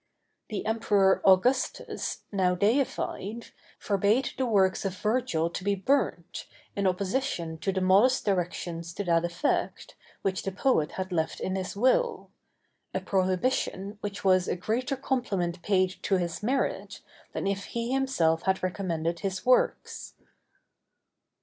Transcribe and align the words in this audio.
The 0.49 0.65
Emperor 0.65 1.21
Augustus, 1.23 2.23
now 2.31 2.55
deified, 2.55 3.49
forbade 3.77 4.31
the 4.35 4.47
works 4.47 4.83
of 4.83 4.97
Virgil 4.97 5.47
to 5.51 5.63
be 5.63 5.75
burnt, 5.75 6.47
in 6.75 6.87
opposition 6.87 7.59
to 7.59 7.71
the 7.71 7.81
modest 7.81 8.25
directions 8.25 8.95
to 8.95 9.03
that 9.03 9.23
effect, 9.23 9.93
which 10.23 10.41
the 10.41 10.51
poet 10.51 10.93
had 10.93 11.11
left 11.11 11.39
in 11.39 11.55
his 11.55 11.75
will: 11.75 12.31
a 12.95 12.99
prohibition 12.99 13.99
which 14.01 14.23
was 14.25 14.47
a 14.47 14.55
greater 14.55 14.95
compliment 14.95 15.61
paid 15.61 15.91
to 16.01 16.17
his 16.17 16.41
merit, 16.41 17.01
than 17.33 17.45
if 17.45 17.65
he 17.65 17.91
himself 17.91 18.41
had 18.41 18.63
recommended 18.63 19.19
his 19.19 19.45
works. 19.45 20.15